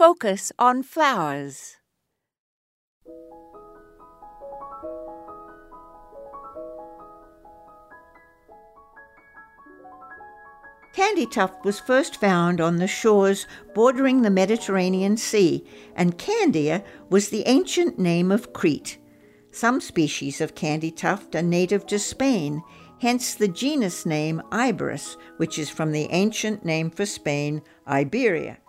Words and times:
Focus 0.00 0.50
on 0.58 0.82
flowers. 0.82 1.76
Candytuft 10.96 11.64
was 11.64 11.80
first 11.80 12.18
found 12.18 12.62
on 12.62 12.76
the 12.76 12.86
shores 12.86 13.46
bordering 13.74 14.22
the 14.22 14.30
Mediterranean 14.30 15.18
Sea, 15.18 15.62
and 15.94 16.16
Candia 16.16 16.82
was 17.10 17.28
the 17.28 17.46
ancient 17.46 17.98
name 17.98 18.32
of 18.32 18.54
Crete. 18.54 18.96
Some 19.50 19.82
species 19.82 20.40
of 20.40 20.54
candytuft 20.54 21.34
are 21.34 21.42
native 21.42 21.86
to 21.88 21.98
Spain, 21.98 22.62
hence 23.02 23.34
the 23.34 23.48
genus 23.48 24.06
name 24.06 24.40
Iberis, 24.50 25.18
which 25.36 25.58
is 25.58 25.68
from 25.68 25.92
the 25.92 26.08
ancient 26.10 26.64
name 26.64 26.90
for 26.90 27.04
Spain, 27.04 27.60
Iberia. 27.86 28.59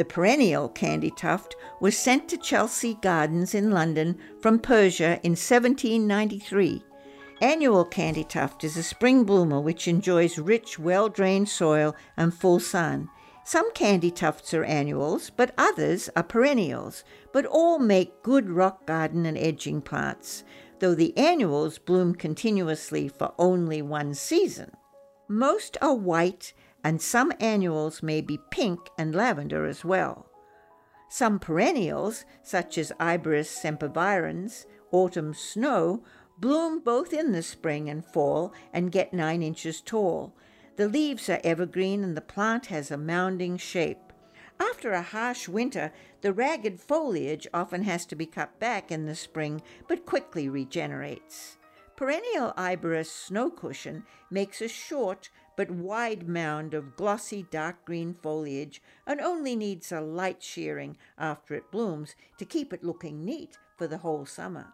The 0.00 0.06
perennial 0.06 0.70
candytuft 0.70 1.56
was 1.78 1.94
sent 1.94 2.26
to 2.30 2.38
Chelsea 2.38 2.94
Gardens 3.02 3.54
in 3.54 3.70
London 3.70 4.16
from 4.40 4.58
Persia 4.58 5.20
in 5.22 5.32
1793. 5.32 6.82
Annual 7.42 7.84
candytuft 7.84 8.64
is 8.64 8.78
a 8.78 8.82
spring 8.82 9.24
bloomer 9.24 9.60
which 9.60 9.86
enjoys 9.86 10.38
rich, 10.38 10.78
well 10.78 11.10
drained 11.10 11.50
soil 11.50 11.94
and 12.16 12.32
full 12.32 12.58
sun. 12.60 13.10
Some 13.44 13.74
candytufts 13.74 14.54
are 14.54 14.64
annuals, 14.64 15.28
but 15.28 15.52
others 15.58 16.08
are 16.16 16.22
perennials, 16.22 17.04
but 17.30 17.44
all 17.44 17.78
make 17.78 18.22
good 18.22 18.48
rock 18.48 18.86
garden 18.86 19.26
and 19.26 19.36
edging 19.36 19.82
plants, 19.82 20.44
though 20.78 20.94
the 20.94 21.14
annuals 21.18 21.76
bloom 21.76 22.14
continuously 22.14 23.06
for 23.06 23.34
only 23.38 23.82
one 23.82 24.14
season. 24.14 24.70
Most 25.28 25.76
are 25.82 25.94
white, 25.94 26.54
and 26.84 27.00
some 27.00 27.32
annuals 27.40 28.02
may 28.02 28.20
be 28.20 28.38
pink 28.50 28.80
and 28.98 29.14
lavender 29.14 29.66
as 29.66 29.84
well. 29.84 30.26
Some 31.08 31.38
perennials, 31.38 32.24
such 32.42 32.78
as 32.78 32.92
Iberis 33.00 33.48
sempervirens, 33.48 34.66
autumn 34.92 35.34
snow, 35.34 36.04
bloom 36.38 36.80
both 36.80 37.12
in 37.12 37.32
the 37.32 37.42
spring 37.42 37.90
and 37.90 38.04
fall 38.04 38.54
and 38.72 38.92
get 38.92 39.12
nine 39.12 39.42
inches 39.42 39.80
tall. 39.80 40.34
The 40.76 40.88
leaves 40.88 41.28
are 41.28 41.40
evergreen 41.44 42.02
and 42.02 42.16
the 42.16 42.22
plant 42.22 42.66
has 42.66 42.90
a 42.90 42.96
mounding 42.96 43.58
shape. 43.58 43.98
After 44.58 44.92
a 44.92 45.02
harsh 45.02 45.48
winter, 45.48 45.92
the 46.20 46.32
ragged 46.32 46.80
foliage 46.80 47.46
often 47.52 47.82
has 47.82 48.06
to 48.06 48.14
be 48.14 48.26
cut 48.26 48.58
back 48.60 48.92
in 48.92 49.06
the 49.06 49.14
spring 49.14 49.62
but 49.88 50.06
quickly 50.06 50.48
regenerates. 50.48 51.56
Perennial 52.00 52.54
Iberis 52.56 53.10
snow 53.10 53.50
cushion 53.50 54.04
makes 54.30 54.62
a 54.62 54.68
short 54.68 55.28
but 55.54 55.70
wide 55.70 56.26
mound 56.26 56.72
of 56.72 56.96
glossy 56.96 57.42
dark 57.50 57.84
green 57.84 58.14
foliage 58.14 58.80
and 59.06 59.20
only 59.20 59.54
needs 59.54 59.92
a 59.92 60.00
light 60.00 60.42
shearing 60.42 60.96
after 61.18 61.54
it 61.54 61.70
blooms 61.70 62.14
to 62.38 62.46
keep 62.46 62.72
it 62.72 62.82
looking 62.82 63.22
neat 63.22 63.58
for 63.76 63.86
the 63.86 63.98
whole 63.98 64.24
summer. 64.24 64.72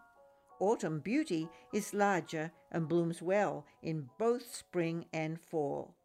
Autumn 0.61 1.01
Beauty 1.01 1.49
is 1.73 1.93
larger 1.93 2.53
and 2.71 2.87
blooms 2.87 3.21
well 3.21 3.65
in 3.83 4.09
both 4.17 4.55
spring 4.55 5.03
and 5.11 5.37
fall. 5.37 5.95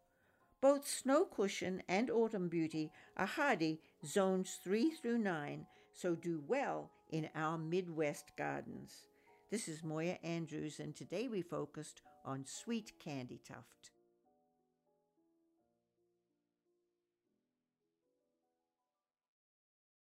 Both 0.59 0.85
Snow 0.85 1.23
Cushion 1.23 1.83
and 1.87 2.11
Autumn 2.11 2.49
Beauty 2.49 2.91
are 3.15 3.27
hardy 3.27 3.79
zones 4.05 4.59
3 4.61 4.91
through 4.91 5.19
9, 5.19 5.67
so 5.93 6.15
do 6.15 6.43
well 6.45 6.91
in 7.09 7.29
our 7.33 7.57
Midwest 7.57 8.35
gardens. 8.35 9.05
This 9.53 9.67
is 9.67 9.83
Moya 9.83 10.17
Andrews, 10.23 10.79
and 10.79 10.95
today 10.95 11.27
we 11.27 11.43
focused 11.43 12.01
on 12.25 12.43
sweet 12.43 12.93
candy 12.99 13.39
tuft. 13.47 13.91